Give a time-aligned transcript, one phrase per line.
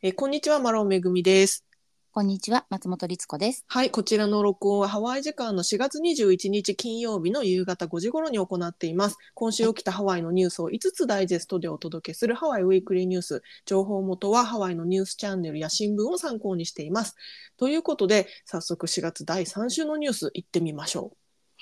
[0.00, 1.64] えーこんにちは、マロンめぐみです。
[2.12, 3.64] こんにちは、松本律子です。
[3.66, 9.16] はい、こちらの録音はハワイ時間の4月21日金曜日の夕方5時頃に行っています。
[9.34, 13.42] 今週起きたハワイのニュースを5つダイジェストでお届けするハワイウィークリーニュース。
[13.66, 17.16] 情報元はハワイのニュースチャンネルや新聞を参考にしています。
[17.56, 21.10] ということで、早速4月第3週のニュース行ってみましょ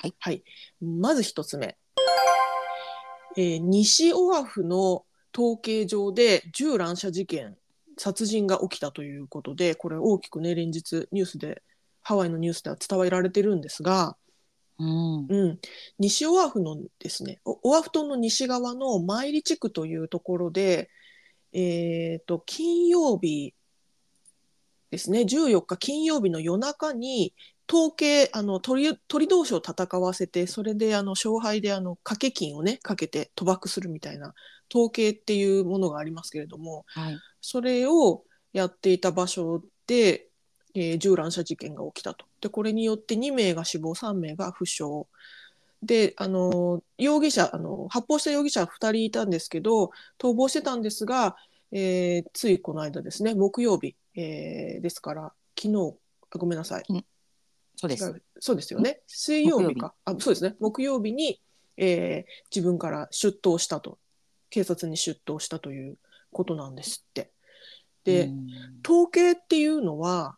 [0.04, 0.12] う。
[0.18, 0.44] はい。
[0.82, 1.78] まず一つ目。
[3.38, 7.56] えー西オアフの統計上で銃乱射事件
[7.96, 11.62] 殺人が起きたということでこれ大きくね連日ニュースで
[12.02, 14.16] ハワイのニュースでは伝えられてるんですが、
[14.78, 15.26] うん。
[15.28, 15.58] うん、
[15.98, 20.90] 西オアフのですねオオアフ島の西側のマイリ地区というところで、
[21.52, 23.54] えー、と金曜日
[24.90, 27.34] ですね14日金曜日の夜中に
[27.68, 34.34] 統計あの鳥鳥同士を戦わせてそれであの勝敗であの掛け金をねかけて賭博するみたいな
[34.72, 37.18] 統計っていうものがありますけれどもはい。
[37.48, 40.26] それをやっていた場所で、
[40.74, 42.26] えー銃乱射事件が起きたと。
[42.40, 45.06] でこれによって2名が死亡3名が負傷。
[45.80, 51.36] であの容疑者あの発砲した容疑者2人いたんですけど逃亡してたんですが、
[51.70, 55.94] えーついこの間ですね木曜日、えーですから昨日
[56.32, 56.84] あごめんなさい。
[57.76, 58.22] そうです。
[58.40, 59.02] そうですよね。
[59.06, 59.94] 水曜日か。
[60.04, 60.56] あそうですね。
[60.58, 61.40] 木曜日に、
[61.76, 63.98] えー自分から出頭したと。
[64.50, 65.96] 警察に出頭したという
[66.32, 67.30] ことなんですって。
[68.06, 68.46] で、うん
[68.86, 70.36] 統計っていうのは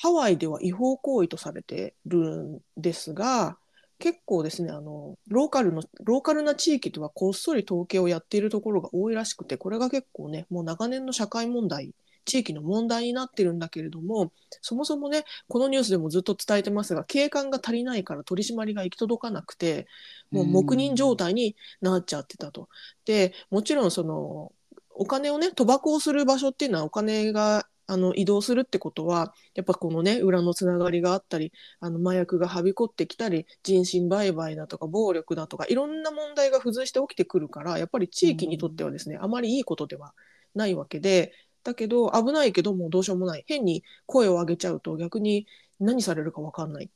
[0.00, 3.58] ハワイでは違法行為とされてるんですが
[3.98, 11.92] 結構ですねあのローカルのローカルな地域ではこっそり統計をやっているところが多いらしくてこれが結構ねもう長年の社会問題
[12.24, 19.86] 地域の問題になってるんだけれどもそもそもねこのニュースでもずっと伝えてますが警官が足りないから取り締まりが行き届かなくて
[20.30, 22.70] もう黙認状態になっちゃってたと。
[23.04, 24.52] でもちろんその
[24.94, 40.14] お金をね賭博をする場所っていうのはお金があの移動するってことはやっぱこのね裏のつながりがあったりあの麻薬がはびこってきたり人身売買だとか暴力だとかいろんな問題が付随して起きてくるからやっぱり地域にとってはですね、あまりいいことでは
[40.54, 41.32] ないわけで
[41.62, 43.44] だけど危ないけどもうどうしようもない。
[43.46, 45.46] 変に声を上げちゃうと逆に
[45.80, 46.88] 何されるか分かんないっ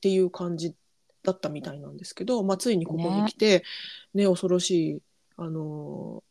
[0.00, 0.74] ていう感じ
[1.22, 3.64] だったみたいなんですけど、まあ、ついにここに来て、
[4.14, 4.26] ね。
[4.26, 4.98] 恐ろしい
[5.36, 6.22] あの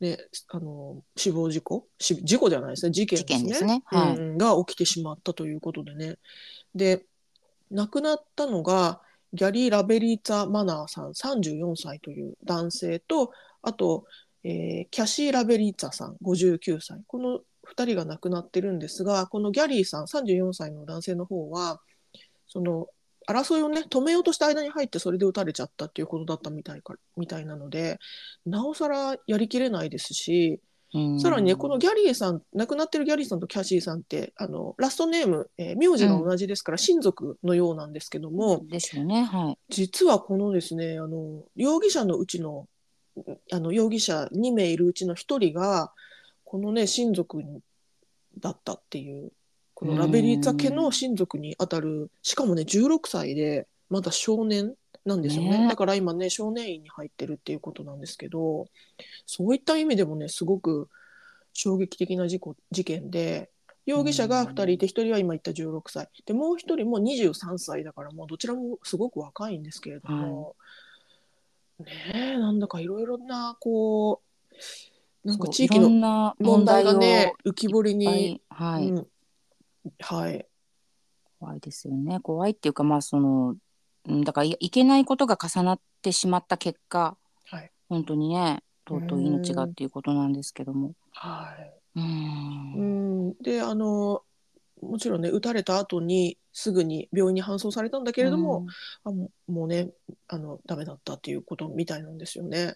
[0.00, 1.86] ねあの死亡事故？
[1.98, 2.92] し事故じゃないですね。
[2.92, 3.78] 事件ですね。
[3.78, 3.82] ね。
[3.86, 4.16] はい。
[4.16, 6.16] うん、が起きてしまったということでね。
[6.74, 7.04] で
[7.70, 9.00] 亡くなったのが
[9.32, 11.10] ギャリー・ラベリーツァ・マナーさん。
[11.10, 13.32] 34歳という男性と
[13.62, 14.04] あと、
[14.44, 16.16] えーキャシー・ラベリーツァさん。
[16.22, 17.40] 59歳この
[17.74, 21.80] 2人が亡くなってるんですがこのギャリーさん34歳の男性の方は
[22.46, 22.86] その
[23.28, 27.98] 争いをね止めようとした間に入ってそれで撃たれちゃったっていうことだったみたいかみたいなので
[28.46, 30.60] なおさらやりきれないですし、
[30.94, 38.64] うんさらにねこのギャリーさん亡くなってるギャリーさんとキャシーさんってあのラストネーム、えー名字が同じですから、親族のようなんですけども、
[39.04, 39.24] ね。
[39.24, 39.58] はい。
[39.68, 42.66] 実はこのですねあの容疑者のうちの
[43.52, 45.92] あの容疑者2名いるうちの1人が
[46.44, 47.60] このね親族に
[48.38, 49.32] だったっていう
[49.78, 54.74] このラベリーツァ家の親族にあたるしかもね16歳でまだ少年
[55.04, 55.56] なんですよね。
[55.56, 55.68] ね。
[55.68, 58.66] だから今ね少年院に入ってるっていうことなんですけど
[59.24, 60.88] そういった意味でもねすごく
[61.52, 63.50] 衝撃的な事故事件で
[63.86, 70.56] 容疑者が2人いて1人は今言った16歳でもう1人も23歳だからもうどちらもすごく若いんですけれども、
[71.78, 74.22] ねえなんだかいろいろなこ
[75.24, 79.06] うなんか地域の問題がねを浮き彫りに、いはい、うん、
[80.00, 80.46] はい。
[81.38, 82.20] 怖いですよね。
[82.20, 83.56] 怖いっていうかまあその
[84.06, 87.16] うんだからいいけないことが重なってしまった結果、
[87.46, 87.70] はい。
[87.88, 90.94] 本当にね尊い命がっていうことなんですけども。
[91.12, 91.72] はい。
[91.96, 92.74] うん。
[92.74, 94.22] うん、であの
[94.80, 98.66] もちろんね撃たれた後にすぐに病院に搬送されたんだけれども、
[99.04, 99.90] あもうもうね
[100.28, 102.74] あのダメだったっていうことみたいなんですよね。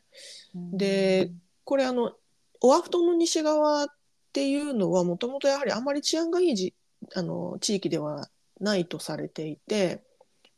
[0.55, 0.77] うん。
[0.77, 1.31] で
[1.65, 2.13] これあの
[2.61, 3.87] オアフ島の西側っ
[4.33, 6.75] ていうのはもともとやはりあまり治安がいいじ
[7.15, 8.29] あの地域では
[8.61, 10.03] ないとされていて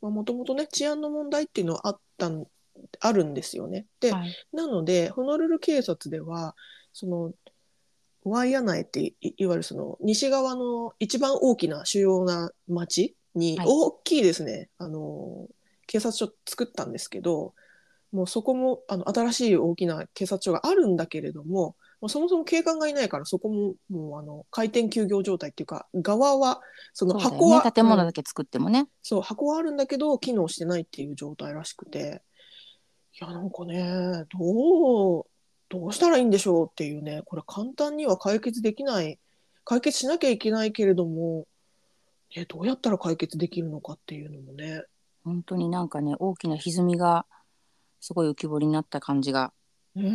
[0.01, 2.47] もともとね治安の問題っていうのはあったん
[3.01, 3.87] あるんですよね。
[4.01, 6.55] で、はいなのでホノルル警察では
[6.93, 7.33] その
[8.25, 15.49] ワイアナイっていいわゆるその西側の一番大きな主要な町にはい大きいですね、あの
[15.87, 17.55] 警察署作ったんですけど
[18.13, 26.61] もうそこもあの新しい大きな警察署があるんだけれどももうそもそも警官がいないからそこももうあの開店休業状態っていうか側は
[26.93, 28.89] その箱は、ね、建物うんだけ作ってもね。
[29.03, 32.21] そう箱はあるんだけど機能してないっていう状態らしくて
[33.19, 35.25] いやなんかねどう
[35.71, 39.19] どうしたらいいんでしょうっていうねこれ簡単には解決できない
[39.65, 41.47] 解決しなきゃいけないけれども、
[42.37, 44.83] ね、どうやったら解決できるのかっていうのもね。
[45.25, 47.25] 本当になんかね大きな歪みが
[48.01, 49.55] すごい浮き彫りになった感じが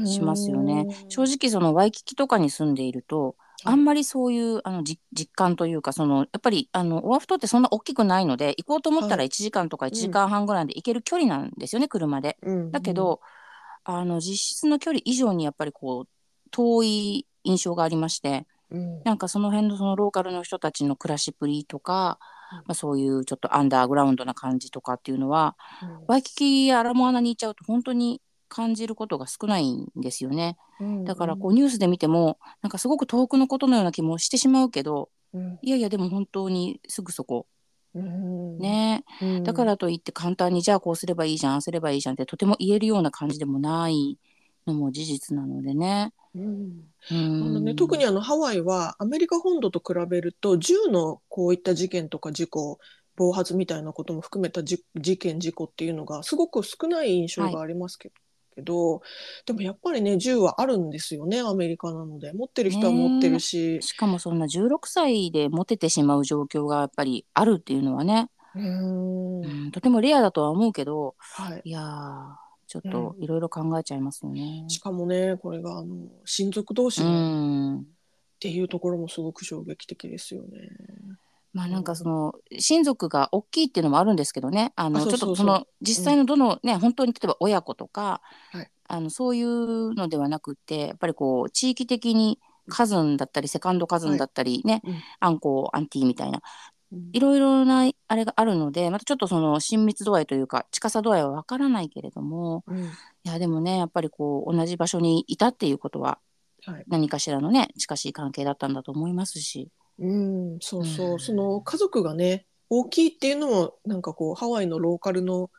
[0.05, 0.87] しますよね。
[1.07, 3.35] 正直そのワイキキとかに住んでいると、
[3.65, 4.99] あんまりそういうあの実
[5.33, 12.37] 感というかそのやっぱりあのオアフ島ってそんな大きくないので行こうと思ったら1時間とか1時間半ぐらいで行ける距離なんですよね、車で。
[12.71, 13.21] だけど
[13.83, 16.07] あの実質の距離以上にやっぱりこう
[16.51, 22.19] 遠い印象がありまして、うん、なんかその辺のそのローカルの人たちの暮らしぶりとか、
[22.51, 30.57] うん、まあ、そういうちょっとアンダーグラウンドな感じとかっていうのは、うん、ワイキキやアラモアナに行っちゃうと本当に感じることが少ないんですよね。
[30.81, 37.45] うんだからこうニュースで見てもなんかすごく遠くのことのような気もしてしまうけど、うん、いやいやでも本当にすぐそこ。
[37.95, 44.19] うん、ね、うん、だからといって簡単にじゃあこうすればいいじゃんああすればいいじゃんってとても言えるような感じでもない
[44.67, 46.13] のも事実なのでね。
[46.35, 46.83] うん。
[47.09, 52.79] あのね、特にあのハワイはアメリカ本土と比べると銃のこういった事件とか事故
[53.15, 54.79] 暴発みたいなことも含めた事
[55.17, 58.15] 件事故っていうのがすごく少ない印象がありますけど、
[58.59, 59.01] けど
[59.45, 62.33] でもやっぱりね銃はあるんですよねアメリカなので。
[62.33, 68.29] 持ってる人は持ってるし、しかもそんな16歳で持ててしまう状況がやっぱりあるっていうのはね。
[68.55, 69.71] うん。
[69.71, 71.81] とてもレアだとは思うけど、はい、いや
[72.67, 75.95] ちょっといろいろ考えちゃいますよね、うん、しかもねこれがあの
[76.25, 77.83] 親族同士のっ
[78.39, 80.47] ていうところもすごく衝撃的ですよね。
[81.53, 84.71] まあなんかその親族が大きいっていうのもあるんですけどね。
[84.75, 94.93] あのちょっとその実際のどのね、うん、本当に例えば親子とか、はい、あのそういうのではなくてやっぱりこう地域的にカズンだったりセカンドカズンだったりね、はい。
[94.93, 96.41] うん、アンコアンティみたいな、
[97.13, 102.87] いろいろなあれがあるのでまたちょっとその親密度合いというか近さ度合いはわからないけれども、うん、い
[103.23, 106.19] やでもねやっぱりこう同じ場所にいたっていうことは、
[106.87, 109.69] 何かしらのね近しい関係だったんだと思いますし。
[109.99, 110.07] う
[110.55, 115.49] ん、そうそう、うん、その家族がね大きいっていうのもなんかこうハワイのローカルの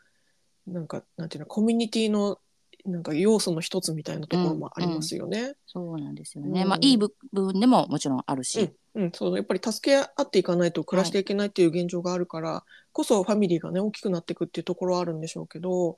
[0.66, 2.38] なんかなんていうのコミュニティの
[2.87, 5.40] なんか要素の一つみたいなところもありますよね。
[5.40, 6.62] うんうん、そうなんですよね。
[6.62, 15.96] うん、まあいい部分でももちろんあるし、うん、そうやっぱり助け合っていかないと暮らしていけないっていう現状があるから、はい、こそファミリーがね大きくなっていくっていうところはあるんでしょうけど、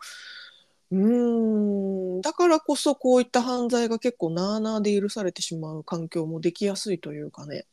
[0.91, 7.65] うんだからこそこういった犯罪が結構なあなあで許されてしまう環境もできやすいというかね。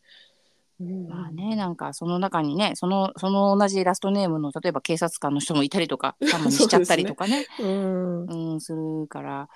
[0.80, 7.46] まあねなんかその中にねそのその同じラストネームの例えば警察官の人もいたりとか たまにしちゃったりとかね。
[7.58, 9.50] すねうん、うん、するから。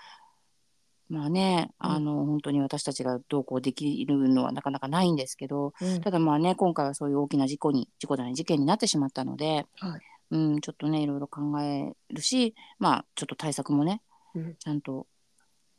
[1.09, 14.01] まあねあの、うん、本当に私たちがどうこうできるのはなかなかないんですけど、うん、ただまあね今回はそういう大きな事故に事故じゃない事件になってしまったので、はい、うん、ちょっとねいろいろ考えるしまあちょっと対策もね、
[14.57, 15.05] ちゃんと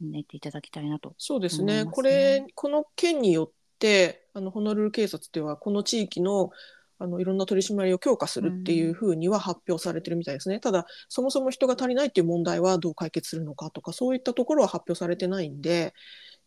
[0.01, 1.85] 練っていただきたいなと、ね、そうですね。
[1.87, 6.51] これこの件によってあのホノルル警察ではこの地域の
[6.99, 15.93] あのいろんな取り締まりを強化するっていうふうには発表されてるみたいですね、うん、ただそもそも人が足りないっていう問題はどう解決するのかとかそういったところは発表されてないんで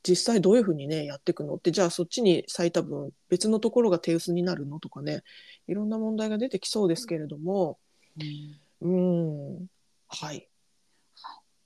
[0.07, 5.23] 実際どういうふうにねやっていくのってじゃあそっちに咲いた分別のところが手薄になるのとかね
[5.67, 7.77] いろんな問題が出てきそうですけれども。
[8.81, 9.67] うん、はい、
[10.07, 10.47] はい、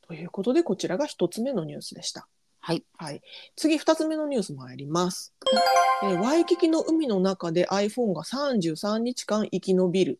[0.07, 2.27] ということでこちらが1つ目のニュースでした。
[2.61, 2.85] はい。
[2.95, 3.21] はい。
[3.55, 5.33] 次、二つ目のニュース参ります。
[6.03, 10.19] えー、ワイキキの海の中で iPhone が33日間生き延びる。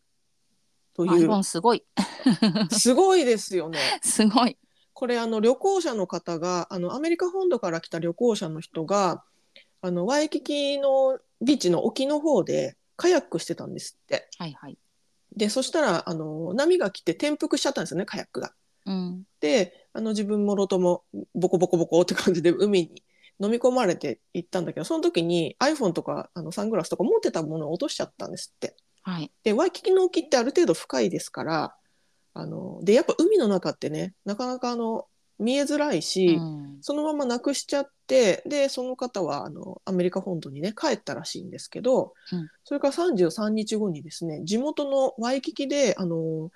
[0.96, 1.28] という。
[1.28, 1.84] iPhone すごい。
[2.72, 3.80] すごいですよね。
[4.02, 4.58] すごい。
[4.94, 9.24] これ、あの、旅行者の方が、あの、アメリカ本土から来た旅行者の人が、
[9.82, 14.28] あの、ワイキキのビーチの沖の方でカヤックしてたんですって。
[14.38, 14.78] はいはい。
[15.36, 18.54] で、そしたら、あの、波が来て転覆しちゃったんですよね、カヤックが。
[18.86, 21.04] うん、で、あの自分もろとも
[21.36, 23.04] ボコボコボコって感じで 海に
[23.42, 28.76] 飲み込まれていったんだけどその時に iPhone とかあのサングラスとか持ってたものを落としちゃったんですって。
[29.04, 31.76] はい、でワイキキの沖ってある程度深いですから
[32.36, 35.08] あのでやっぱ海の中ってねなかなかあの
[35.40, 46.52] 見えづらいし、うん、そのままなくしちゃってでその方はあのアメリカ本土にね帰ったらしいんですけど、うん、それから33日後にですね地元のワイキキであの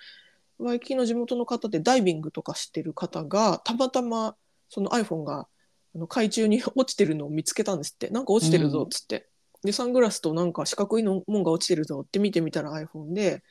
[0.59, 4.35] ワイキキの地元の方でダイビングとかしてる方がたまたま
[4.69, 5.47] その iPhone が
[5.95, 8.09] あの海中に落ちてるのを見つけたんですって。
[8.09, 9.27] なんか落ちてるぞっつって、
[9.63, 13.43] うん、でサングラスとなんか四角いのもんが落ちてるぞって見てみたら iPhone で。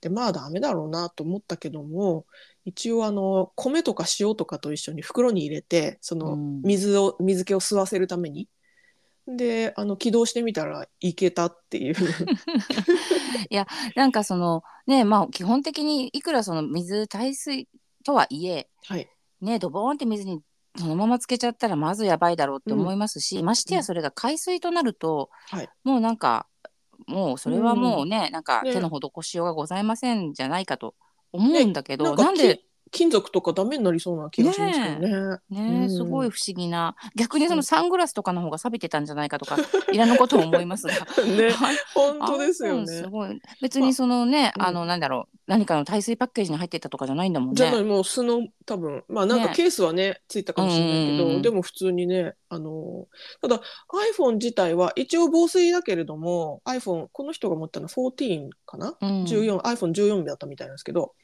[0.00, 2.26] でまあダメだろうなと思ったけども
[2.64, 8.48] 一応あの米とか塩とかと一緒に袋に入れてその水を、水気を吸わせるために
[9.26, 11.94] であの起動してみたらいけたっていう。
[13.50, 17.68] いやなんかそのねまあ基本的にいくらその水耐水
[18.04, 19.08] とはいえ、はい、
[19.40, 20.40] ねドボーンって水に
[20.76, 25.68] そのままつけちゃったらまずやばいだろうって思いますし、ましてやそれが海水となると、はい。
[25.84, 26.46] もうなんか
[27.06, 30.94] もうそれはもうね、なんかね手の施しようがございませんじゃないかと
[31.32, 32.60] 思うんだけど、なんかなんでき
[32.92, 35.38] 金属とかダメになりそうな気がしますけどね。
[35.50, 35.90] ね、うん。
[35.90, 36.94] すごい不思議な。
[37.16, 39.56] 逆にそのサングラスとかの方が錆びてたんじゃないかとか
[39.92, 40.92] いらぬことを思いますが。
[41.24, 41.76] ね、 はい。
[41.94, 43.08] 本当ですよ iPhone すね。
[43.08, 43.40] ごい。
[43.62, 45.38] 別にそのね、まああのなんだろう。
[45.46, 47.54] 何かの耐水パッケージに入ってたとかじゃないんだもんね。
[47.56, 53.06] じゃないもう素の多分まあなんかねケースはねついたかもしれないけど、うんうんうんでも普通にねあの
[53.40, 53.60] ただ
[54.16, 61.14] iPhone 自体は一応防水だけれども iPhone この人が持ったのは14かな、うん、14 iPhone14 だったみたいなんですけど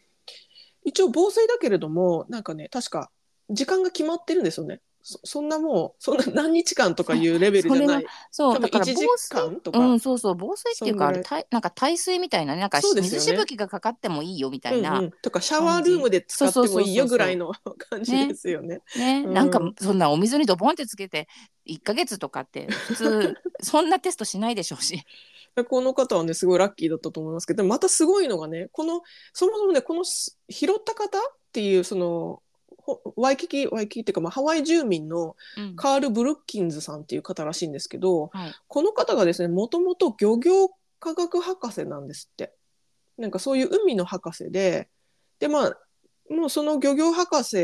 [0.88, 3.10] 一応防水だけれどもなんかね確か
[3.50, 4.80] 時間が決まってるんですよね。
[5.00, 8.06] そそんなもうそんな何日間とかいうレベルじゃない。
[8.30, 13.18] そう多分1時だから防水間とか、うんそうそう防水っていうかあれたいなんか耐水みたいなねなんかそうですよね。
[13.18, 15.10] 水しぶきがかかってもいいよみたいな、うんうん。
[15.22, 17.52] とかシャワールームで使ってもいいよぐらいの
[17.90, 18.80] 感じですよね。
[18.96, 19.34] ね、うん。
[19.34, 21.28] なんかそんなお水にドボンってつけて
[21.66, 25.02] 1ヶ月とかって普通そんなテストしないでしょうし。
[25.64, 31.20] この方はねすごいラッキーだったと思いますけどまたすごいのがねこのそもそもねこのす拾った方っ
[31.52, 32.42] ていうその
[32.76, 35.76] ほワイキキワイキキっていうか、まあ、ハワイ住民のうん。
[35.76, 40.68] カール・ブルッキンズさんっていう方らしいんですけどはい、この方がですねもともと漁業
[41.00, 42.52] 科学博士なんですって。
[43.18, 44.88] なんかそういう海の博士で
[45.40, 45.78] でまあ
[46.30, 47.56] もうその漁業博士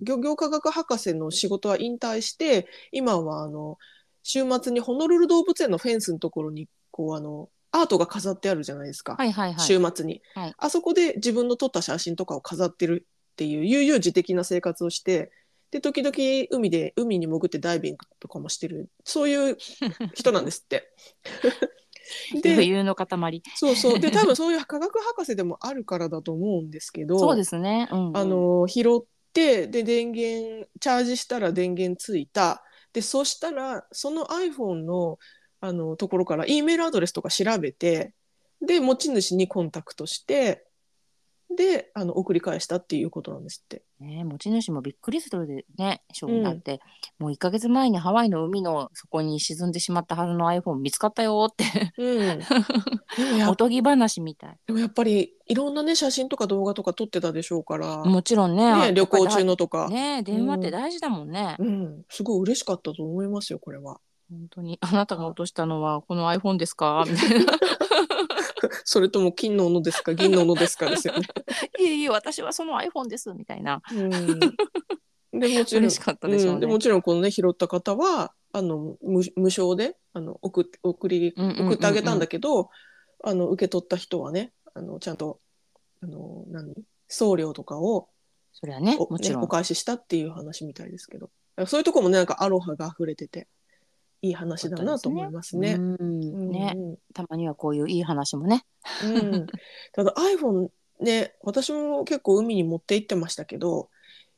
[0.00, 3.76] 漁業科学博士の仕事は引退して今はあの
[4.22, 9.60] 週末にホノルル動物園のフェンスのところにこうあのアートが飾ってあるじゃないですか、はいはいはい。
[9.60, 15.30] 週末に、はいあそこで自分の撮った写真とかを飾ってるっていう悠々自適な生活をして
[15.70, 16.14] で時々
[16.50, 19.56] 海で海に潜ってダイビングとかもしてるそういう
[20.14, 20.92] 人なんですって。
[22.32, 23.42] 余 で裕の塊。
[23.54, 27.88] そうそうで多分そういう科学博士でもあるからだと思うんですけどそうですね。
[27.92, 35.18] うんうんあの拾ってで電源チャージしたら電源ついたでそしたらその iPhone の
[35.60, 38.12] あのところから E メールアドレスとか調べて
[38.62, 40.64] で持ち主にコンタクトして
[41.56, 43.82] であの送り返したっていうことなんですって。
[43.98, 46.80] ね、持ち主もびっくりするでね、ショーになって、
[47.18, 52.40] もう1ヶ月前にハワイの海の底に沈んでしまったはずの iPhone 見つかったよって、うん、
[53.50, 54.58] おとぎ話みたい。
[54.66, 59.50] でもやっぱりいろんなね写真とか動画とか撮ってたでしょうから、もちろんね、ね、旅行中の。
[59.50, 61.56] のとか、ね、電話って大事だもんね。
[61.58, 64.00] うん、すごい嬉しかったと思いますよこれは。
[64.30, 67.04] 本当に、あなたが落としたのはこの iPhone ですか？
[67.10, 67.52] みたいな。
[68.84, 70.14] それとも金の斧ですか？
[70.14, 71.26] 銀の斧ですかですよね。
[71.78, 73.82] いえいえ、私はその iPhone ですみたいな。
[73.92, 74.38] うん、
[75.40, 76.56] でもちろん嬉しかったでしょうね。
[76.58, 82.70] ん、でもちろんこのね拾った方はあの無無償であの送って送り送ってあげたんだけど、
[83.24, 85.40] あの受け取った人はねあのちゃんと
[86.02, 86.74] あの何？
[87.08, 88.08] 送料とかを
[88.52, 89.42] それはね、お,、ね、もちろん。
[89.42, 91.30] お返ししたっていう話みたいですけど
[91.66, 93.48] そういうとこもねなんかアロハが溢れてて
[94.22, 95.78] いい話だなと思いますね。
[95.78, 98.64] ね、うんたまにはこういういい話もね。
[99.04, 99.46] うん、
[99.92, 100.68] ただ iPhone
[101.00, 103.88] ね私も結構海に持って行ってましたけど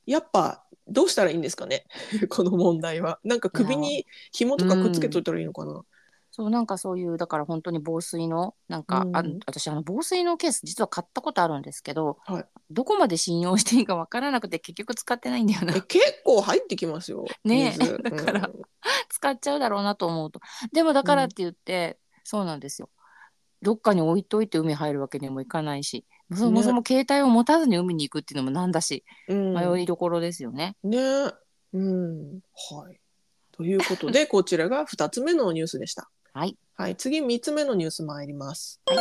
[0.06, 1.84] やっぱどうしたらいいんですかね？
[2.30, 3.18] この問題は。
[3.24, 5.82] なんか首に紐とかくっつけといたらいいのかな？
[6.34, 9.16] そうなんかそういうだから本当に防水のなんか、うん。
[9.16, 12.44] あ私あの防水のケース実は買ったことあるんですけど、はい。
[12.70, 15.76] どこまで信用していいかわからなくて結局使ってないんだよな。
[15.76, 17.26] え結構入ってきますよ。
[17.44, 17.98] ねえ水。
[18.02, 18.62] だからうん。
[19.10, 20.40] 使っちゃうだろうなと思うと。
[20.72, 22.88] でもだからって言って、そうなんですよ。
[23.60, 29.54] どっかに置いといて海入るわけにもいかないしそもそも携帯を持たずに海に行くっていうのもなんだし、うん。
[29.54, 30.76] 迷いどころですよね。
[30.82, 30.98] ね。
[31.74, 32.40] うん。
[32.70, 32.98] はい。
[33.52, 36.10] ということでこちらが2つ目のニュースでした。
[36.34, 38.80] はい、はい、次3つ目のニュース参ります。
[38.86, 38.98] はい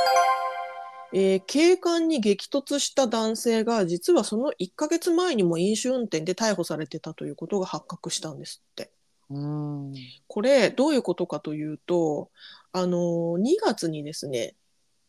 [1.13, 8.91] えー警官に激突した男性が実はその1ヶ月前にも飲酒運転で逮捕されてたということが発覚したんですって。
[9.29, 9.93] うん
[10.27, 12.29] これどういうことかというと
[12.73, 14.55] あの2月にですね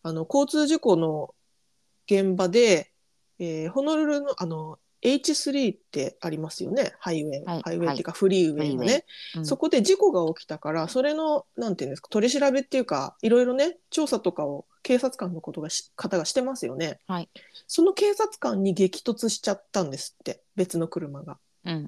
[0.04, 1.34] あの交通事故の
[2.06, 2.92] 現場で、
[3.40, 6.94] えーホノルルのあの H3 ってありますよね。
[7.00, 9.04] ハイウェイ、はいハイウェイっていうかフリーウェイのね、
[9.36, 9.46] うん。
[9.46, 17.28] そこで事故が起きたからそれのなんていうんですか取り調べっていうかいろいろね調査とかを警察官のことがし方がしてますよね、はい。
[17.66, 21.38] その警察官に激突しちゃったんですって別の車が。
[21.64, 21.78] うんう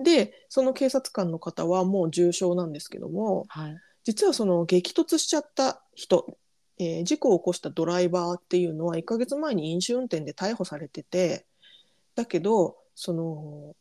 [0.00, 0.02] ん。
[0.02, 3.76] でその警察官の方はもう重傷なんですけどもはい。
[4.04, 6.36] 実はその激突しちゃった人、
[6.78, 11.46] えー事故を起こしたドライバーっていうのは1ヶ月前に飲酒運転で逮捕されてて
[12.14, 13.74] だけどその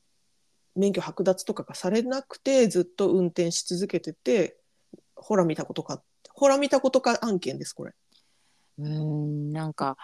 [0.75, 4.57] 免許剥奪とかがされなくてずっと運転し続けてて
[5.15, 7.93] ほら見たことかほら見たことか案件ですこれ。
[8.79, 9.97] うんなんか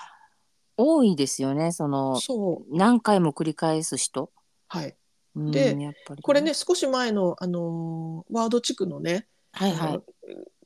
[0.75, 2.77] 多いですよねそのそう。
[2.77, 4.31] 何回も繰り返す人。
[4.67, 4.95] はい。
[5.35, 5.75] うんで
[6.21, 10.01] これね少し前の、あのーワード地区のね、はいはい。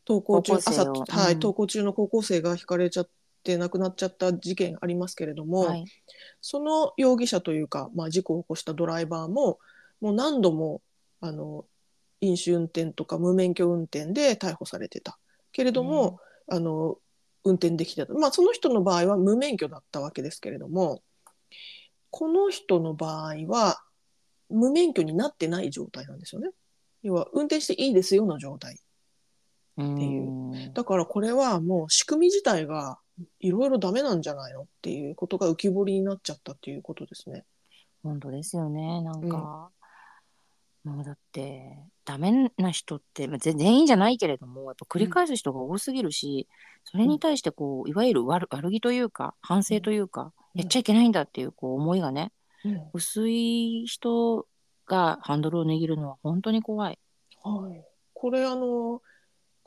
[0.07, 1.39] 登校中朝、はいうん。
[1.39, 3.09] 登校中の高校生がひかれちゃっ
[3.43, 5.85] て亡くなっちゃった事件ありますけれども、はい。
[6.41, 9.59] その容疑者というか、まあ、事故を起こしたドライバーも
[9.99, 10.81] もう何度も
[11.19, 11.65] あの
[12.21, 15.17] 飲酒運転とか無免許運転で逮捕されてた。
[15.51, 16.97] けれども、あの
[17.43, 21.01] 運転できてた、まあ、その人の場合は無免許だったわけですけれども
[22.11, 23.81] この人の場合は
[24.49, 26.49] 無免許になってない状態なんですよね。
[27.03, 28.77] 要は運転していいですよの状態。
[29.77, 30.73] うんっていう。
[30.73, 32.99] だからこれはもう仕組み自体が
[33.39, 37.45] いろいろダメなんじゃないのっていうことが浮き彫りになっちゃったっていうことですね。
[38.03, 39.71] 本当ですよねなんか、
[40.83, 46.47] もうだってダメな人って、まあ、ぜ全員じゃないけれどもやっぱ繰り返す人が多すぎるし、
[46.83, 50.61] それに対してこういわゆる悪悪気というか反省というか、うん。
[50.61, 52.31] やっちゃいけないんだっていうこう思いがね
[52.65, 52.81] うん。
[52.93, 54.47] 薄い人
[54.87, 56.97] がハンドルを握るのは本当に怖い。
[57.43, 59.01] はい、これあの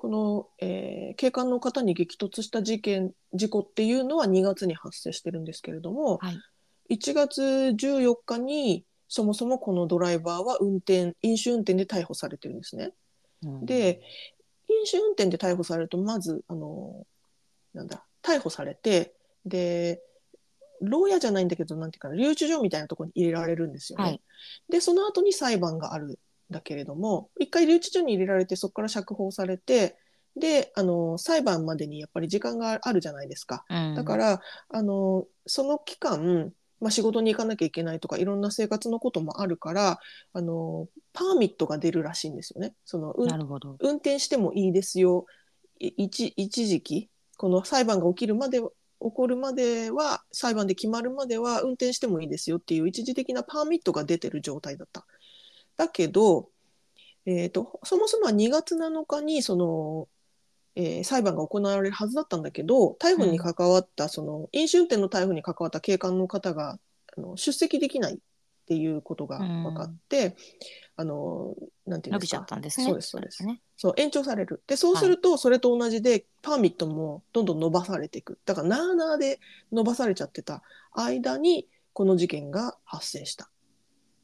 [0.05, 6.39] この、えー警官の方に激突した事件事故っていうのは2月に発生してるんですけれども、はい
[6.91, 12.93] 1月14日にそもそもこのドライバーは運転飲酒運転で逮捕されてるんですね。
[13.43, 14.03] うんで
[14.69, 17.07] 飲酒運転で逮捕されるとまずあの
[17.73, 19.15] なんだ逮捕されて
[19.47, 20.03] で
[20.83, 24.05] 牢屋じゃないんだけどなんていうかな留置所みたいなところに入れられるんですよね。
[24.05, 24.21] はい
[24.69, 26.17] でその後に裁判があるん
[26.55, 29.97] だけれども一回留置所に入れられてそこから釈放されて
[30.37, 33.65] であの裁判までにやっぱり時間があるじゃないですか。
[33.69, 39.99] うんだからあのその期間、まあ、仕事に行かなきゃいけないとかいろんな生活のこともあるから
[40.33, 42.75] あのパーミットが出るらしいんですよね。
[42.85, 43.77] その運なるほど。
[43.81, 45.27] 運転してもいいですよ
[45.81, 48.69] い一一時期この裁判が起きるまで起
[48.99, 55.05] こるまでは裁判で決まるまでは運転してもいいですよっていう一時的なパーミットが出てる状態だった。
[55.77, 56.51] だけど、
[57.27, 60.09] えー、とそもそもは2月7日にその、
[60.77, 66.79] えー裁判が行われるはずだったんだけど逮捕に関わった、その飲酒運転の逮捕に関わった警官の方が
[67.17, 68.19] あの出席できないっ
[68.67, 70.37] ていうことが分かって、
[70.97, 71.55] あの
[71.87, 72.39] なんていうんですか？
[72.39, 72.87] ゃったんですね。
[72.87, 73.45] そうですそうです。
[73.45, 73.61] ね。
[73.77, 74.63] そう延長される。
[74.67, 78.39] でそうするとそれと同じで、パーミットもどんどん伸ばされていく。
[78.45, 79.39] だからなあなあで
[79.71, 83.49] 伸ばされちゃってた間にこの事件が発生したっ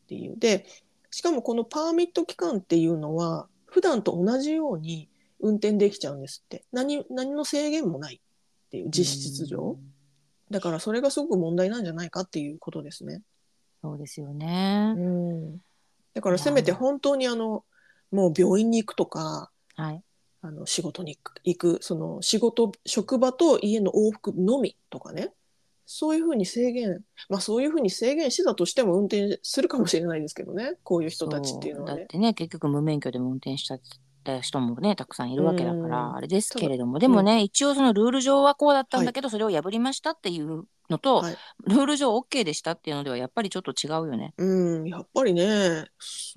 [0.08, 0.38] ていう。
[0.38, 0.66] で
[1.10, 5.08] しかもこのパーミット期間っていうのは普段と同じように
[5.40, 9.76] 運転できちゃうんですって何何の制限もないっていう実質上
[10.50, 13.22] だからそれがすごく問題なんじゃないかっていうことですね。
[13.82, 14.94] そうですよね。
[14.96, 15.58] うん、
[16.12, 17.64] だからせめて本当にあの
[18.10, 20.02] もう病院に行くとかはい。
[20.42, 25.32] あの仕事に行く行くその仕事職場と家の往復のみとかね
[25.92, 30.74] そういうふうに制限まあそういうふうに制限してたとしても運転するかもしれないですけどね。
[30.84, 31.92] こういう人たちっていうのはね。
[31.94, 33.80] そだってね結局無免許でも運転しちゃっ
[34.22, 36.16] た人もねたくさんいるわけだから、うん。
[36.16, 37.00] あれですけれども。
[37.00, 44.32] でもね、一応そのルール上はこうだったんだけど、それを破りましたっていうのと、はいルール上 OK でしたっていうのではやっぱりちょっと違うよね。
[44.38, 45.86] うんやっぱりね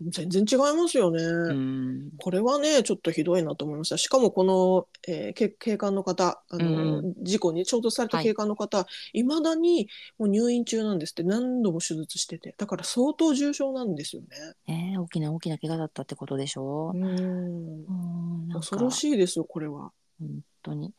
[0.10, 1.24] 全然違いますよね。
[1.24, 9.88] うんこれはねちょっとひどいなと思いましたしかもこの、えーけ警官の方あの、うん事故に衝突された警官の方、いまだに
[10.18, 14.28] もう入院中なんですって何度も手術しててだから相当重症なんですよね。
[14.68, 16.98] ね大きな大きな怪我だったってことでしょう。
[16.98, 19.92] んうん恐ろしいですよこれは。
[20.20, 20.30] 本
[20.62, 20.94] 当に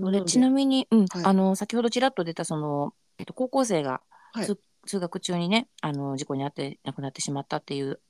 [0.00, 1.24] それちなみに、うんはい。
[1.24, 4.00] あの先ほどちらっと出たその、えっと、高校生が
[4.32, 4.46] はい。
[4.46, 8.00] 通通学中にねあの事故に遭って亡くなってしまったっていう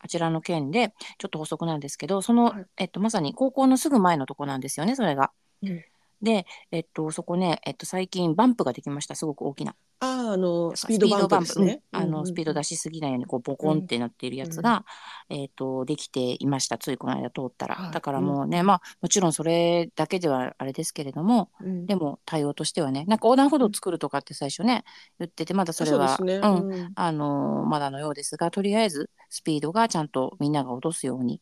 [0.00, 2.66] あちらの件でちょっと補足なんですけどその、はい。
[2.78, 5.30] えっと、まさに高校のすぐ前のとこなんですよねそれが。
[5.62, 5.84] うん。
[6.22, 9.74] で、えっと、そこね、えっと、最近バンプができましたすごく大きな。
[10.00, 11.82] あーあのスピードバンプですね。
[11.92, 12.68] うんあのスピード出し。
[12.68, 14.84] しすぎないようにこうボコンってなっているやつが、
[15.28, 24.84] えっとできていましたついこの間通ったら、はいだからもうね、まあもちろんそれだけではあれですけれどもうんでも対応としてはねなんか横断歩道を作るとかって最初ね
[25.18, 26.36] 言っててまだそれはそうね。
[26.36, 31.40] うんうんあのまだのようですがとりあえずスピードがちゃんとみんなが落とすように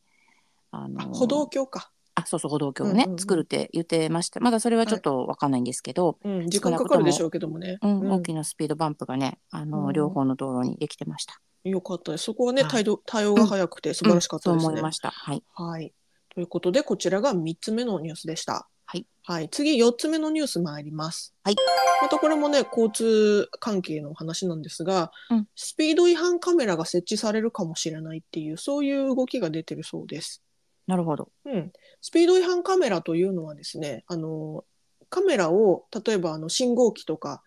[0.71, 1.91] あのあ歩道橋か。
[2.17, 7.79] あそうそう歩道橋をね、うんうんうん作るって言ってましたまだそれはちょっとわかんないんですけど、うん時間かかるでしょうけどもね。
[7.83, 11.41] うんうん大きなスピードバンプがねあの、うん両方の道路にできてました。
[11.65, 12.25] よかったです。
[12.25, 14.93] そこはねはい対応対応が早くて素晴らしかったですねうんと思いま。
[14.93, 15.11] した。
[15.11, 15.43] はい。
[15.55, 15.93] はい。
[16.35, 18.69] ということで、こちらが3つ目のニュースでした。
[18.85, 19.07] はい。
[19.25, 19.49] はい。
[19.49, 21.35] 次、4つ目のニュース参ります。
[21.43, 21.57] はい。
[22.03, 30.43] またこれもね、交通関係の話なんですが、うんスピード違反カメラが設置されるかもしれないっていう、そういう動きが出てるそうです。
[30.87, 31.31] なるほど。
[31.45, 31.73] うん。
[32.01, 34.65] スピード違反カメラというのはですね、あの、
[35.11, 37.43] カメラを、例えばあの信号機とか、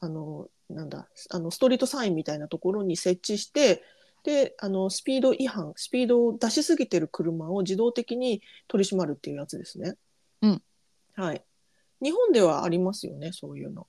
[0.00, 3.82] あの、なんだあのストリートサインみたいなところに設置して
[4.22, 9.94] であのスピード違反スピードを出しすぎてる車を自動的に取り締まるっていうやつですね。
[10.42, 10.62] うん
[11.14, 11.42] はい、
[12.02, 13.86] 日本ではありますよねそういうの。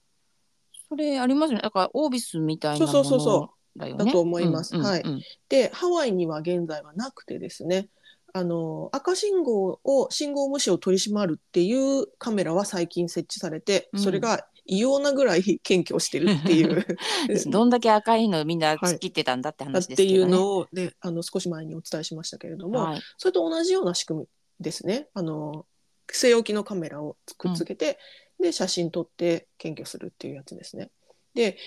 [0.88, 1.60] それありますね。
[1.62, 4.06] だからオービスみたいなもそうそうそうそのだよね。
[4.06, 7.90] だと思いますうんうんはいうんでハワイには現在はなくてですね
[8.34, 16.86] あの赤信号を信号無視を取り締まるっていうカメラは最近設置されて、うんそれが異様なぐらい検挙してるっていう
[17.50, 20.32] どんだけ赤いのみんな突っ切ってたんだって話ですっていうけどね。
[20.32, 23.02] のを、ね、あの少し前にお伝えしましたけれども、はい。
[23.18, 24.28] それと同じような仕組み
[24.60, 25.10] ですね。
[25.16, 25.66] あの
[26.08, 27.98] 据え置きのカメラをくっつけて、
[28.40, 30.92] で写真撮って検挙するっていうやつですね。
[31.34, 31.58] で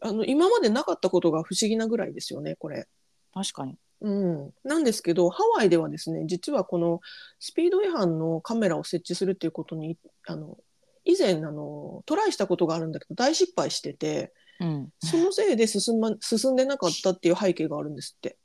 [0.00, 2.86] あの今までなかったことが不思議なぐらいですよねこれ。
[3.34, 3.76] 確かに。
[4.00, 7.00] うん、なんですけどハワイではですね実はこの
[7.40, 10.56] スピード違反のカメラを設置するっていうことにあの
[11.04, 14.88] 以前あのトライしたことがあるんだけど大失敗しててうん。
[15.00, 18.36] そのせいで進,、ま、進んでなかったっていう背景があるんですって。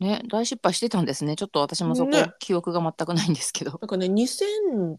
[0.00, 1.34] ね、大失敗してたんですね。
[1.36, 3.72] ちょっと私もそこ、ね記憶が全くないんですけど。
[3.72, 4.96] なんかね、2000、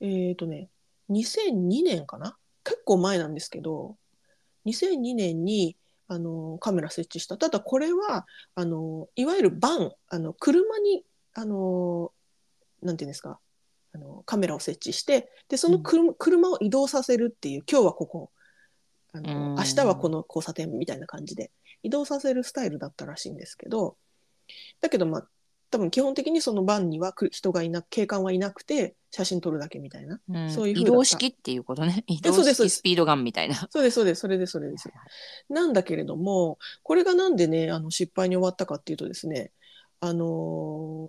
[0.00, 0.70] えっ、とね、
[1.10, 2.36] 2002年かな？
[2.64, 3.96] 結構前なんですけど、
[4.66, 5.76] 2002年に、
[6.08, 7.36] あの、カメラ設置した。
[7.36, 12.12] ただこれは、あの、いわゆるバン、あの、車に、あの、
[12.82, 13.38] なんていうんですか、
[13.94, 18.30] あの、カメラを設置して、で、その車,、車を移動させるっていう、今日はここ、
[19.12, 21.50] あの、うん明日はこの交差点みたいな感じで、
[21.82, 23.96] 移動させるスタイルだったらしいんですけど、
[24.80, 25.28] だけどまあ、
[25.74, 30.20] 多分基本的にそのバンにはく人がいな警官はいなくて写真撮るだけみたいな。
[30.28, 30.48] うん。
[30.48, 32.04] そういう移動式っていうことね。
[32.06, 33.66] 移動式スピードガンみたいな。
[33.70, 34.20] そうですそうです。
[34.20, 34.88] それですそれです。
[35.48, 39.50] なんだけれどもこれがなんでねあの失敗に終わったかっていうとですね
[39.98, 41.08] あの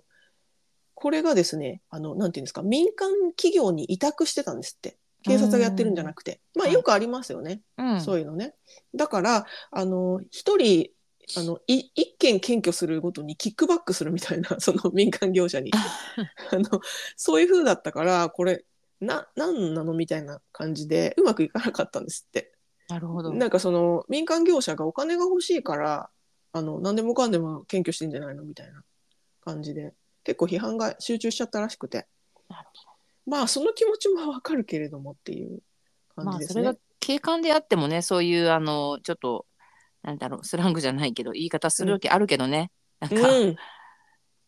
[0.98, 4.96] これがですねあのなんていうんですか民間企業に委託してたんですって。
[5.22, 6.40] 警察がやってるんじゃなくて。
[6.54, 6.74] まあはい。
[6.74, 8.00] よくありますよね、うん。
[8.00, 8.54] そういうのね。
[8.94, 10.90] だからあの一人
[11.36, 15.72] あのい一件検挙するごとにキックバックするみたいな その民間業者に
[16.52, 16.80] あの
[17.16, 18.64] そういう風だったからこれ
[19.00, 22.52] な何なのみたいな感じでうまくいかなかったんですって。
[22.88, 23.32] なるほど。
[23.32, 26.08] なんかその民間業者がお金が欲しいから
[26.52, 28.84] あの何でもかんでも検挙してんじゃないのみたいな
[29.40, 32.06] 感じで結構批判が集中しちゃったらしくて
[32.48, 32.68] なる
[33.26, 35.60] まあその気持ちもわかるけれどもっていう
[36.14, 36.62] 感じですね。
[36.62, 39.46] まあそれが警官であってもね、そういうあのちょっと
[40.06, 42.70] なんだろうスラングじゃないけど言い方する時あるけどね。
[43.00, 43.56] なんか、うん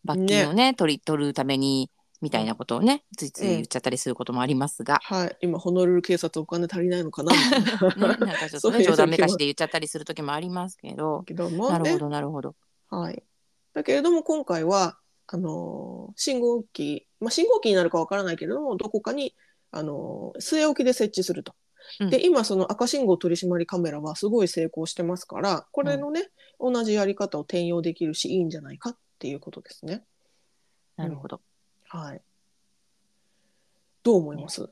[0.05, 1.91] 罰金をね取り取るために
[2.23, 5.01] みたいなことをねついつい言っちゃったりすることもありますが。
[5.03, 7.33] はい、今ホノルル警察お金足りないのかな？
[7.33, 8.15] みたいな。
[8.15, 12.55] ね、なんかちょっとね 冗談めかしで言っちゃったりする時もありますけど、けどもねなるほどなるほど。
[12.91, 13.23] はい。
[13.75, 19.35] だけれども今回はあのー信号機、まあ、信号機になるかわからないけれどもどこかに
[19.73, 21.55] あのー据え置きで設置すると。
[22.01, 26.29] うんで今その赤信号取締りカメラはすごい成功してますからこれのね、
[26.61, 30.05] 同じやり方を転用できるしいいんじゃないかっていうことですね。
[30.97, 31.41] なるほど。
[31.89, 32.21] はい。
[34.03, 34.71] どう思います、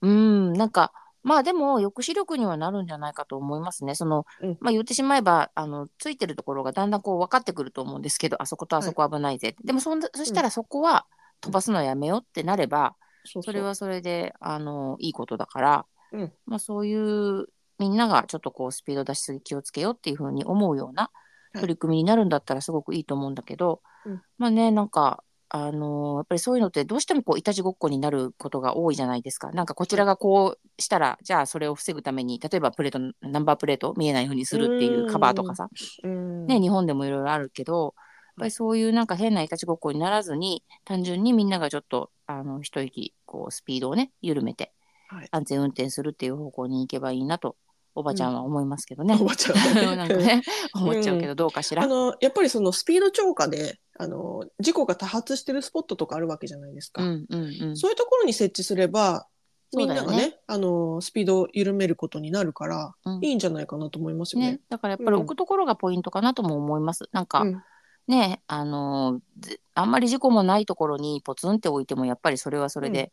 [0.00, 3.96] うん、なんかまあでも抑止力にはなるんじゃないかと思いますね。
[3.96, 9.58] その、うんまあ言ってしまえばあのついてるところがだんだんこう分かってくると思うんですけど、あそことあそこ危ないぜって。
[9.64, 11.04] でもそんなそしたらそこは
[11.40, 12.94] 飛ばすのやめようってなれば、
[13.24, 16.32] そうそれはそれであのいいことだから、うん。
[16.46, 17.46] まあそういう
[17.78, 24.22] みんながちょっとこうスピード出しすぎ気をつけようっていうふうに思うようなはい取り組みになるんだったらすごくいいと思うんだけど、うん。
[24.38, 29.52] まあねなんかあのーやっぱりそういうのってどうしてもこういたちごっこになることが多いじゃないですか。
[29.52, 35.68] なんかこちらがこうしたら、じゃあそれを防ぐために例えばプレートナンバープレート見えないようにするっていうカバーとかさ、
[36.02, 36.46] うん。
[36.46, 44.72] ね、日本でもいろいろあるけどやっぱりそういうなんか変ないたちごっこにならずに単純にみんながちょっとあの一息こうスピードをね緩めて
[45.08, 47.56] はい安全運転するっていう方向に行けばいいなと
[47.94, 49.16] おばちゃんは思いますけどね。
[49.20, 50.42] おばちゃんはね なんかね
[50.74, 51.82] 思っちゃうけどどうかしら。
[51.82, 57.02] あのやっぱりそのスピード超過であの事故が多発してるスポットとかあるわけじゃないですか。
[57.02, 57.76] うんうんうん。
[57.76, 59.26] そういうところに設置すれば
[59.74, 64.52] みんながねねあのスピードを緩めることになるから、うんいいんじゃないかなと思いますよね。
[64.52, 67.08] ね、だからやっぱり置くところがポイントかなとも思います。
[67.12, 67.62] なんか、うん
[68.08, 73.12] ねあのずあんまり事故もないところにポツンって置いてもやっぱりそれはそれで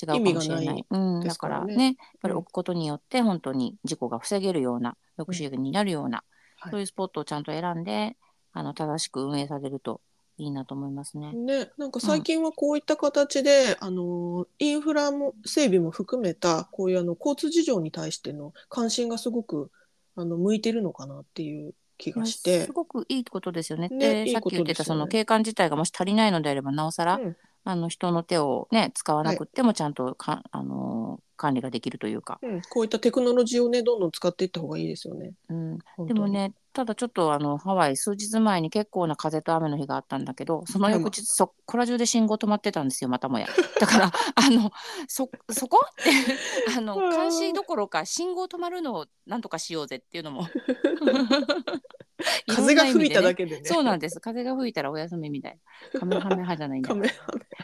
[0.00, 0.78] 違うかもしれない。
[0.78, 6.22] いうん、だかららねやっぱり置くことによって本当に事故が防げるような抑止力になるような、
[6.56, 6.70] はい。
[6.70, 8.16] そういうスポットをちゃんと選んで
[8.52, 10.00] あの正しく運営されると
[10.38, 11.32] いいなと思いますね。
[11.32, 19.70] ね、なんか最近はこういった形で、あのインフラも整備も含めたこういうあの交通事情に対しての関心がすごく
[20.14, 22.66] あの向いてるのかなっていう気がして。
[22.66, 23.88] す、ごくいいことですよね。
[23.88, 35.32] ねいいでさっき言ってたその景観自体がもし足りないのであればなおさら、うんあの人の手をね使わなくってもちゃんとか、あの管理ができるというか、うん、こういったテクノロジーをねどんどん使っていった方がいいですよね。
[35.48, 43.46] うん、でもねただちょっとあのハワイ数日前に結構な風と雨の日があったんだけどその翌日そこら中で信号止まってたんですよまたもや。
[43.80, 44.70] だからあの
[45.06, 46.10] そそこって
[46.76, 47.10] あのうん。
[47.10, 50.46] 監視どころか信号止まるのをなんとかしようぜっていうのも
[52.48, 53.64] 風が吹いただけけでね。
[53.64, 55.58] そうなんです風が吹いたらお休みみたい
[55.94, 57.08] なカメハメ派じゃないんだ カメ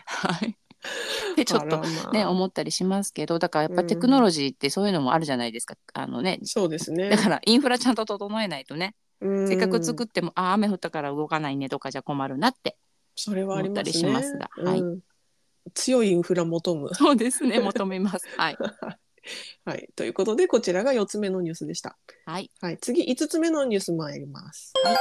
[0.06, 0.56] はい
[1.36, 7.08] でちょっとあらまあね思ったりしますけどだからやっぱうんテクノロジーってそういうのもあるじゃないですかあのねそうですね。
[7.08, 12.76] だからインフラちゃんと整えないとねうんせっかく作っても、あ雨降ったから動かないねとかじゃ困るなって。
[13.16, 14.08] それはありますね。
[14.08, 15.00] 思ったりしますがはいうん
[15.72, 16.94] 強いインフラ求む。
[16.94, 18.28] そうですね、求めます。
[18.36, 18.56] はい。
[19.64, 21.96] はい、ということでこちらが4つ目のニュースでした。
[22.26, 22.50] はい。
[22.60, 24.72] はい、次5つ目のニュース参ります。
[24.84, 24.96] はい。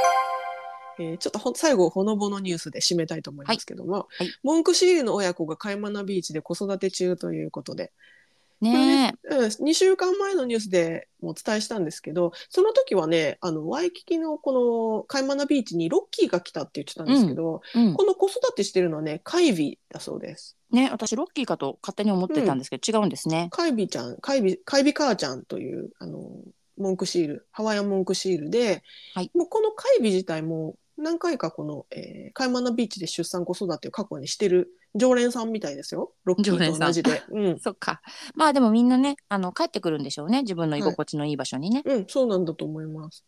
[0.99, 4.27] えーちょっとほ最後ほのぼのニュースで締めたいと思いますけども、はい。
[4.43, 7.91] モンクシールの親子がカイマナビーチで子育て中ということで、
[8.63, 17.79] ねうん、2週間前のニュースでもお伝えしたんですけどその時はねあのワイキキのこのカイマナビーチにロッキーが来たって言ってたんですけど、え。
[17.79, 17.93] うん。
[17.93, 20.57] この子育てしてるのはねカイビだそうです。
[20.71, 23.47] ね、私ロッキーかと勝手に思ってたんですけど、違うんですね。
[23.51, 26.31] カイビちゃん、カイビ、カイビ母ちゃんという、あの、
[26.77, 28.81] モンクシール、ハワイアンモンクシールで、
[29.13, 36.13] はいもうこのカイビ自体も何回かこの、えーカイマナビーチで出産子育てを過去にしてる常連さんみたいですよ。
[36.23, 37.23] ロッキーと同じで。
[37.29, 37.59] うん。
[37.61, 38.01] そっか。
[38.35, 40.41] まあでもみんなね、あの帰ってくるんでしょうね。
[40.41, 41.81] 自分の居心地のいい場所にね。
[41.85, 43.25] うん、そうなんだと思います。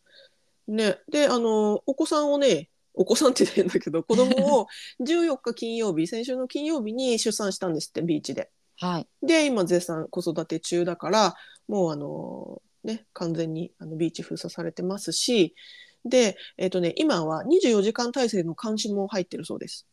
[0.68, 1.00] ね。
[1.10, 4.68] で、あの、お子さんをね、お子さんって言ってんだけど、子供を
[5.02, 8.50] 14日金曜日、先週の金曜日に出産したんですって、ビーチで。
[8.78, 9.08] はい。
[9.22, 11.36] で今絶賛子育て中だから
[11.68, 15.56] もうあのね完全にあのビーチ封鎖されてますし
[16.04, 19.88] でえっ、とね今は24時間体制の監視も入ってるそうです。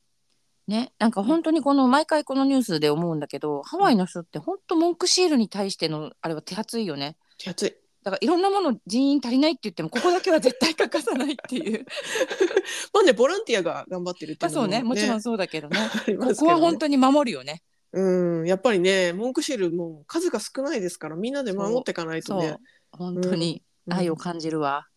[0.69, 7.17] ね、なんか本当にこの毎回このニュースで思うんだけど、ハワイの人って本当文句シールに対してのあれは手厚いよね。
[7.39, 7.75] 手厚い。
[8.05, 11.85] だからいろんなもの人員足りないって言ってもここだけは絶対欠かさないっていう。
[12.93, 15.79] まあねボランティアが頑張ってるっていうのも、まあそうね、もちろんそうだけどね。
[15.79, 17.63] ありまここは本当に守るよね。
[17.93, 22.57] うんやっぱりね文句シールもう数が少ないですからみんなで守っていかないとね。
[22.91, 24.89] 本当にうん愛を感じるわ。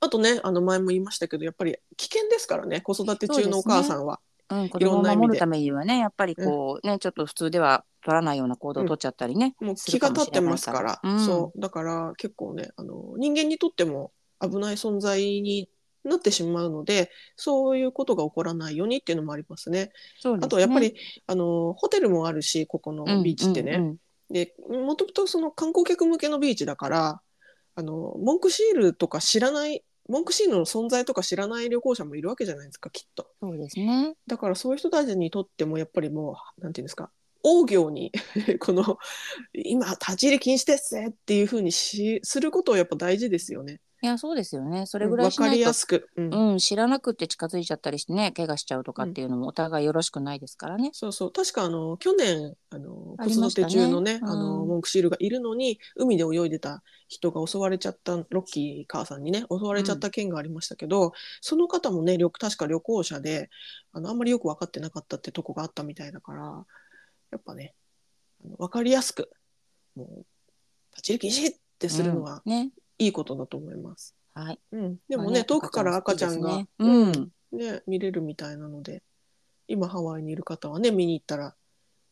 [0.00, 4.20] あとねあの前も言いましたけどやっぱり危険ですからね子育て中のお母さんは。
[4.52, 9.54] うん、子供を守るためにはね、やっぱりこう、ね、ちょっと普通では取らないような行動を取っちゃったりね。
[9.60, 11.24] もう気が立ってますから、うん。
[11.24, 11.60] そう。
[11.60, 15.68] だから結構ねあの人間にとっても危ない存在に
[16.04, 19.92] なってしまうのでそういうことが起こらないようにっていうのもありますね。
[20.18, 20.46] そうですね。
[20.46, 20.94] あとやっぱり、
[21.26, 23.72] あのホテルもあるしここのビーチってね。
[23.72, 23.88] うんうん。
[23.90, 23.96] うん
[24.32, 27.20] でもともとその観光客向けのビーチだから
[27.74, 33.28] あのモンクシールとか知らないモンクシールの存在とか知らない旅行者もいるわけじゃないですかきっと。
[33.40, 34.12] そうですね。
[34.26, 37.10] だからそういう人たちにとってもやっぱりもうなんていうんですか
[37.42, 38.12] 大行に
[38.60, 38.98] この
[39.54, 43.80] 今立ち入り禁止ですぜっていうふうにしすることをやっぱ大事ですよね。
[44.02, 44.86] いや、そうですよね。
[44.86, 46.08] それぐらわかりいしないとやすく。
[46.16, 50.90] うんうん、知らなくって近づいちゃったりしてね、怪我しちゃうとかっていうのもお互いよろしくないですからね。
[50.92, 63.50] そうそう確かあの去年あの子育ありましたねて中のねうんあのモンクシールがいるのに海で泳いでた人が襲われちゃったロッキー母さんにね襲われちゃった件がありましたけど、その方もね旅確か旅行者で
[63.92, 66.66] あのあんまりよく分かってなかったってとこがあったみたいだから
[67.30, 67.74] やっぱね
[68.44, 69.30] あの分かりやすく
[69.94, 70.24] もう
[70.96, 72.70] 立ち入り禁止ってするのはうんね。
[73.02, 74.14] いいことだと思います。
[74.34, 74.60] はい。
[74.72, 77.30] うん、でもまあね遠くから赤ちゃんが、うん。
[77.52, 79.02] ね、見れるみたいなので
[79.68, 81.54] 今ハワイにいる方はね見に行ったら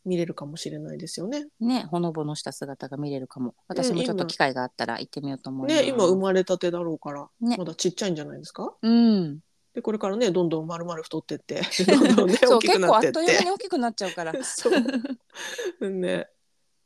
[0.05, 1.47] 見れるかもしれないですよね。
[1.61, 3.55] ね、ほのぼのした姿が見れるかも。
[3.69, 5.83] 私もちょっと機会があったら行ってみようと思います。
[5.83, 8.75] ね今生まれたてだろうから、ねまだちっちゃいんじゃないですか？
[8.83, 9.41] うん。
[9.75, 13.51] でこれからねどんどん丸々太ってって どんどんねそう、大きく結構あってとなっっいう間にて。
[13.53, 14.33] 大きくなっちゃうから。
[14.45, 14.69] そ
[15.81, 16.29] うね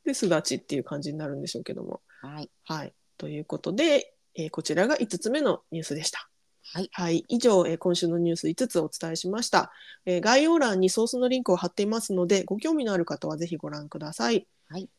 [0.03, 2.01] で巣立ちっていう感じになるんでしょうけども。
[2.21, 2.49] はい。
[2.63, 6.29] はいということで、えーこちらが5つ目のニュースでした。
[6.73, 6.89] はい。
[6.91, 9.71] はい、以上、えー今週のニュース5つお伝えしました、
[10.05, 14.47] えー概要欄にソースのリンクを貼っていますので、ご興味のある方はぜひご覧ください。
[14.69, 14.89] はい。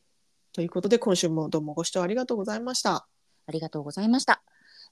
[0.53, 3.07] ということで、今週もどうもご視聴ありがとうございました。
[3.47, 4.43] ありがとうございました。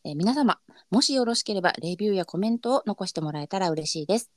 [0.05, 0.59] えー皆様、
[0.91, 4.31] もしよろしければレビューやコメントを残してもらえたら嬉しいです。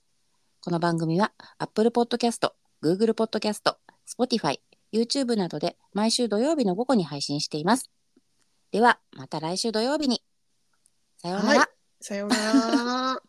[0.62, 3.76] この番組は Apple Podcast、Google Podcast、
[4.08, 4.60] Spotify、
[4.94, 7.90] YouTube などで毎週土曜日の午後に配信しています。
[8.72, 10.22] ではまた来週土曜日に。
[11.18, 11.60] さようなら。
[11.60, 11.70] はい、
[12.02, 13.22] さようなら。